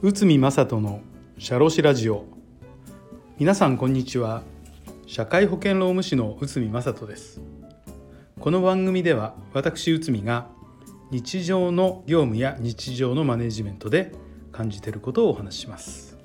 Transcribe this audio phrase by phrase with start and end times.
[0.00, 1.02] 内海正人の
[1.38, 2.24] シャロラジオ。
[3.38, 4.44] 皆さんこんにちは。
[5.06, 7.42] 社会保険労務士の内海正人です。
[8.40, 10.46] この番組では私内海が
[11.10, 14.14] 日常の業務や日常のマネジメントで
[14.52, 16.16] 感じていることをお話しします。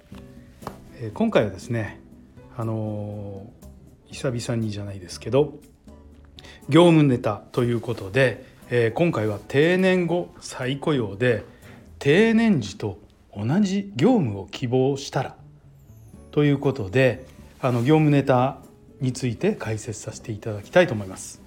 [1.14, 2.00] 今回はですね
[2.56, 3.52] あの
[4.06, 5.60] 久々にじゃないですけど
[6.70, 11.44] 業務ネタということで、えー、今回は定年後再雇用で
[12.00, 12.98] 定年時と
[13.32, 15.36] 同じ業務を希望したら
[16.32, 17.24] ということで
[17.62, 18.58] あの業務ネタ
[19.00, 21.40] について解説させていただきたいと思います。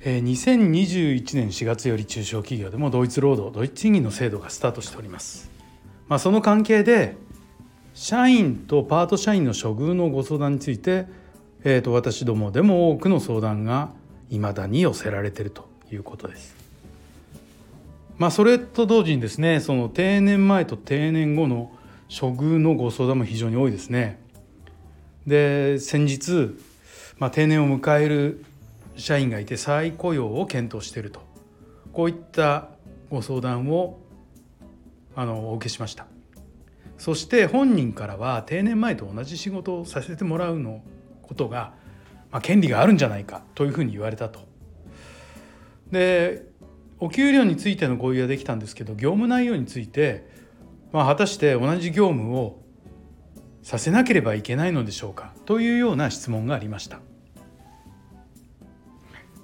[0.00, 5.50] えー、2021年4月より中小企業でも同一労働同一賃金の制度がスタートしております。
[6.08, 7.16] まあ、その関係で
[7.92, 11.04] 社員とパート社員の処遇のご相談について、
[11.64, 13.90] えー、と私どもでも多くの相談が
[14.34, 16.54] いまだに寄せられているということです。
[18.16, 21.72] まあ、それと同時にですねその定年前と定年後の
[22.08, 24.20] 処遇のご相談も非常に多いですね。
[25.26, 26.56] で先日、
[27.18, 28.44] まあ、定年を迎える
[28.96, 31.20] 社員がいて再雇用を検討していると
[31.92, 32.68] こういった
[33.10, 33.98] ご相談を
[35.16, 36.06] あのお受けしました。
[36.98, 40.82] そして本人からは定年前と同じ仕事をさせてもらうの
[41.22, 41.74] ことが、
[42.34, 44.40] まあ、権利があるんじゃないかというふうに言われたと。
[45.92, 46.44] で
[46.98, 50.28] お給料についての合意はできたんですけど業務内容について、
[50.92, 52.60] まあ、果たして同じ業務を
[53.62, 57.00] させなければいけないのでしょうかというような質問がありました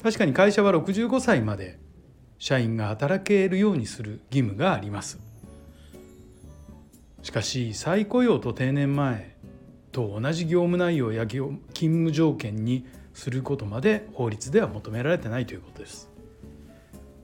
[0.02, 1.78] 確かに会社は65歳まで
[2.38, 5.20] 社員が働けるようにする義務があります
[7.22, 9.36] しかし再雇用と定年前
[9.92, 16.10] と同じ業務内容や勤務条件にすることまで法律では求められてないということです。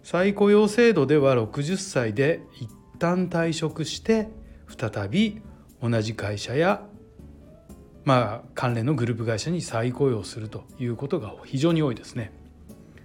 [0.02, 4.28] 再雇用制度では60歳で一旦退職して
[4.68, 5.42] 再び
[5.82, 6.86] 同じ会社や
[8.04, 12.32] まあ関連のグループ会社に再雇用するということが非常に多いですね。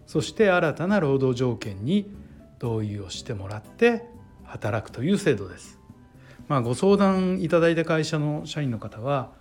[0.05, 2.11] そして新たな労働条件に
[2.59, 4.05] 同意をしてもらって
[4.43, 5.79] 働くという制度です。
[6.47, 9.31] まあ、ご相談いただいた会社の社員の方は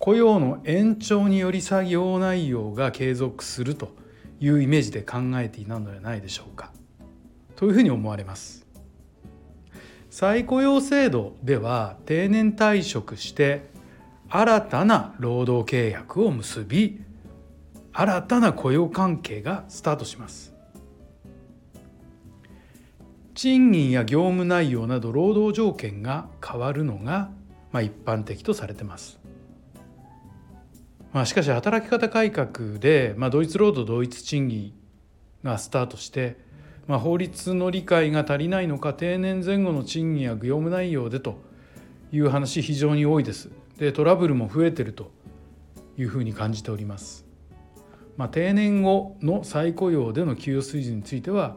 [0.00, 3.94] 雇用の延長により作業内容が継続すると
[4.40, 6.72] いうイメージで考えていたのではないでしょうか。
[7.54, 8.66] というふうに思われます。
[10.08, 13.68] 再雇用制度では定年退職して
[14.30, 17.02] 新たな労働契約を結び
[17.92, 20.54] 新たな雇用関係がスタートします。
[23.34, 27.30] 賃金や業務内容など労働条件が変わるのが、
[27.70, 29.19] まあ、一般的とされてます。
[31.12, 34.72] まあ、しかし働き方改革で、まあ、同一労働同一賃金
[35.42, 36.36] がスタートして、
[36.86, 41.38] まあ、法律の理解が足りないのか定年前後の賃金や業務内容でと
[42.12, 43.50] いう話非常に多いです。
[43.78, 45.10] でトラブルも増えてると
[45.96, 47.24] いうふうに感じております。
[48.16, 51.56] まあ、定年後の再雇用での給与水準については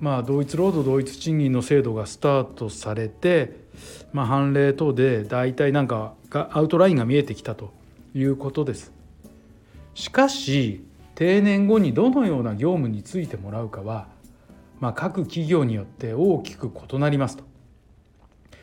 [0.00, 3.66] まあ、同一労働同一賃金の制度がスタートされて、
[4.12, 7.72] まあ、判例等で大体なんかアウトラインが見えてきたと
[8.14, 8.92] いうことです。
[9.94, 14.06] しかし定年後にどのような業務についてもらうかは、
[14.78, 17.44] まあ、各企業によって大きく異なりますと。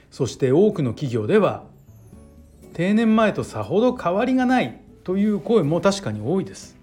[0.10, 1.66] そして多くの企業では
[2.74, 6.78] 定年前とさほど変わりがないという声も確かに多いです。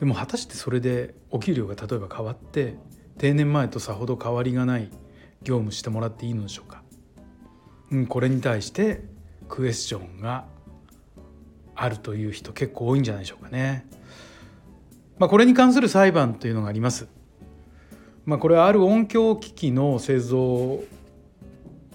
[0.00, 2.76] でも果たしてそれでお給料が例えば変わって
[3.18, 4.90] 定年前とさほど変わりがない
[5.42, 6.82] 業務してもらっていいのでしょうか、
[7.90, 9.04] うん、これに対して
[9.48, 10.46] クエスチョンが
[11.74, 13.86] あるという人結構多いんじゃないでしょうかね。
[15.18, 17.06] まあ、これに関する裁判というのがあります。
[18.26, 20.82] まあ、これはある音響機器の製造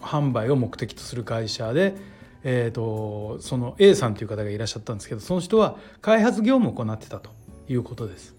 [0.02, 1.96] 販売を目的とする会社で、
[2.44, 7.40] えーと、その A さんという方がいらっしゃったんですけどその人は開発業務を行ってたと。
[7.70, 8.36] いうことです。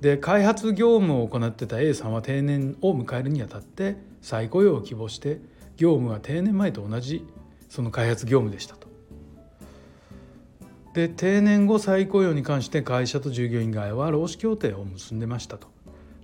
[0.00, 5.40] で開発業務を行ってた A さんは定年を迎えるにあたって再雇用を希望して
[5.76, 7.24] 業務は定年前と同じ
[7.68, 8.81] その開発業務でした。
[10.94, 15.68] で定年後再雇用に関して会社と従業員側は労使協定を結んでましたと。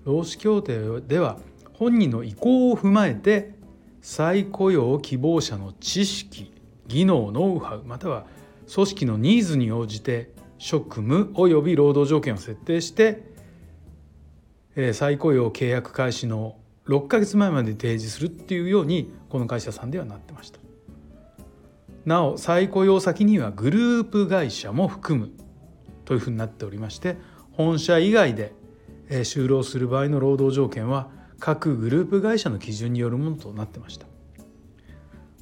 [0.05, 1.39] 労使協定では
[1.75, 3.55] 本人の意向を踏まえて
[4.01, 6.53] 再雇用希望者の知識
[6.87, 8.27] 技能ノウハウまたは
[8.73, 13.23] 組織のニーズに応じて職務及び労働条件を設定して、
[14.93, 16.57] 再雇用契約開始の
[16.87, 20.59] 6ヶ月前まで提示するっていうようにこの会社さんではなってました
[22.09, 25.31] なお再雇用先にはグループ会社も含む
[26.07, 27.17] というふうになっておりまして
[27.53, 28.55] 本社以外で
[29.11, 34.07] 就労する場合の労働条件は各グループ会社の基準によるものとなってました。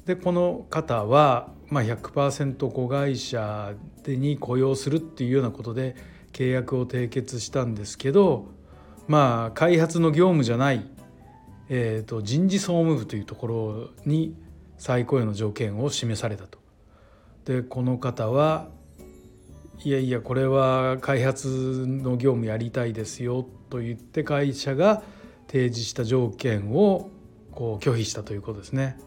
[0.05, 3.73] でこの方は、ま、100%子会社
[4.05, 5.95] に雇用するっていうようなことで
[6.31, 8.47] 契約を締結したんですけど
[9.07, 10.89] まあ開発の業務じゃない、
[11.67, 14.33] えーと、人事総務部というところに
[14.77, 16.59] 再雇用の条件を示されたと。
[17.45, 18.69] でこの方は
[19.83, 25.03] いやいやこれは開発の業務やりたいですよと言って会社が
[25.47, 27.09] 提示した条件を
[27.51, 28.99] こう拒否したということですね。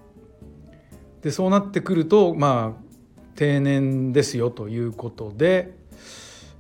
[1.22, 2.90] でそうなってくるとまあ
[3.34, 5.74] 定年ですよということで、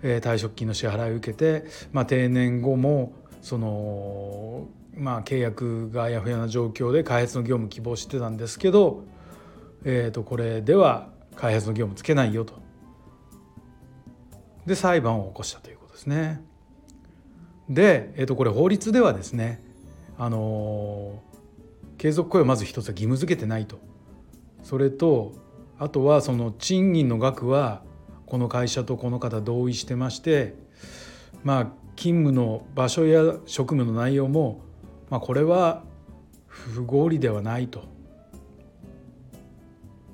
[0.02, 3.12] えー、退職金の支払いを受けて、まあ、定年後も
[3.42, 9.04] その、まあ、契約があやふやな状況で開発の業務希望してたんですけど、
[9.84, 12.54] えー、とこれでは開発の業務つけないよと。
[14.66, 16.42] で裁判を起こしたということですね。
[17.68, 19.62] で、えー、とこれ法律ではですね
[20.18, 21.22] あの
[21.96, 23.78] 継続雇用まず一つは義務付けてないと
[24.62, 25.32] それと
[25.78, 27.82] あとはその賃金の額は
[28.26, 30.54] この会社とこの方同意してまして
[31.42, 34.62] まあ勤務の場所や職務の内容も、
[35.10, 35.82] まあ、これは
[36.46, 37.84] 不合理ではないと。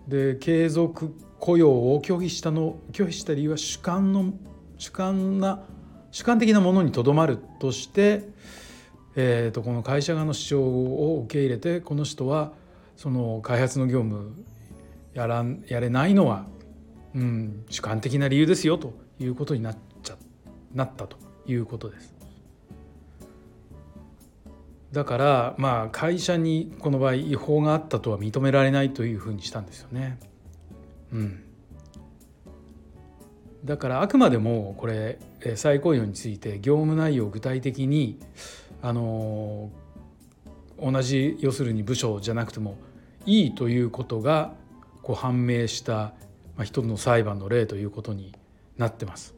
[0.08, 4.32] で継続雇用を拒否したの拒否した理由は主観の
[4.78, 5.64] 主観な
[6.12, 8.28] 主観的なものにとどまるとして、
[9.16, 12.52] えー、とこの会社側の主張を受け入れてこの人は
[12.96, 14.32] その開発の業務
[15.12, 16.46] やらやれないのは、
[17.14, 20.16] うん、主観的な理由ですよということになっちゃ
[20.72, 21.16] なったと
[21.46, 22.15] いうことです。
[24.96, 30.18] だからまあ会社にこの場合違法があったとは認められないというふうにしたんですよね。
[31.12, 31.44] うん、
[33.62, 35.18] だからあくまでもこれ
[35.56, 38.18] 再雇用について業務内容を具体的に
[38.80, 39.70] あの
[40.82, 42.78] 同じ要するに部署じゃなくても
[43.26, 44.54] いいということが
[45.02, 46.14] こう判明した、ま
[46.60, 48.34] あ、一つの裁判の例ということに
[48.78, 49.34] なってます。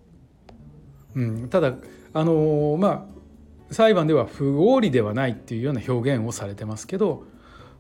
[1.16, 1.75] うん、ただ
[2.14, 3.18] あのまあ
[3.70, 7.25] 裁判では不合理ではないっていうような表現をされてますけど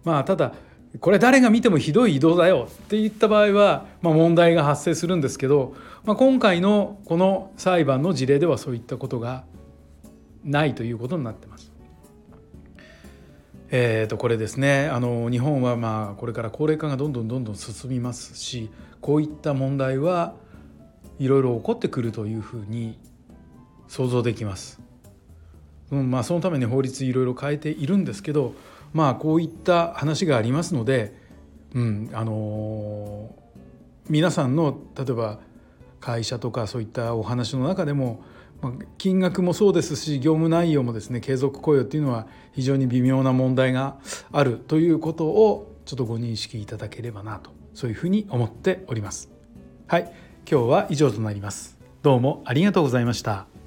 [0.04, 0.54] まあただ
[1.00, 9.44] これ誰が見てもひどい移動だよって言った場合は、まあ、問題が発生するんですけど、まあ、今回のこの裁判の事例ではそういったことが
[10.44, 11.72] ないということになってます。
[13.70, 18.70] えー、とこれですねあの日本はまあこれから高齢化がどんどんどんどん進みますし
[19.02, 20.34] こういった問題は
[21.18, 22.98] いろいろ起こってくるというふうに
[23.86, 24.87] 想像できます。
[25.90, 28.54] うんまあ、そのために法律いろいろ変えているんですけど、
[28.92, 31.14] まあ、こういった話がありますので、
[31.74, 35.40] うんあのー、皆さんの例えば
[36.00, 38.22] 会社とかそういったお話の中でも
[38.60, 43.98] まあ金額もそうですし業務内容もですね継続雇用っていうのは非常に微妙な問題が
[44.32, 49.30] あるということをちょっとご認識いただければなとそういうふうに思っております。
[49.86, 50.12] はい
[50.50, 51.78] 今日は以上となります。
[52.02, 53.57] どうもありがとうございました。